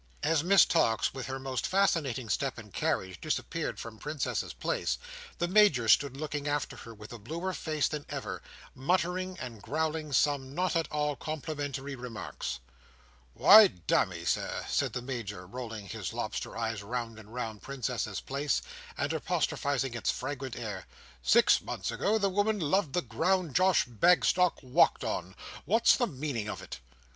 [0.23, 4.97] As Miss Tox, with her most fascinating step and carriage, disappeared from Princess's Place,
[5.37, 8.41] the Major stood looking after her with a bluer face than ever:
[8.73, 12.59] muttering and growling some not at all complimentary remarks.
[13.35, 18.63] "Why, damme, Sir," said the Major, rolling his lobster eyes round and round Princess's Place,
[18.97, 20.87] and apostrophizing its fragrant air,
[21.21, 25.35] "six months ago, the woman loved the ground Josh Bagstock walked on.
[25.65, 26.79] What's the meaning of it?"